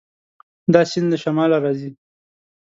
[0.73, 1.91] دا سیند له شماله راځي.